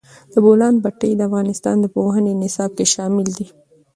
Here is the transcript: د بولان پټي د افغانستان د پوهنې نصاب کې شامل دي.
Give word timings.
د 0.31 0.33
بولان 0.45 0.75
پټي 0.83 1.11
د 1.15 1.21
افغانستان 1.29 1.75
د 1.79 1.85
پوهنې 1.95 2.33
نصاب 2.41 2.71
کې 2.77 2.85
شامل 2.93 3.27
دي. 3.37 3.47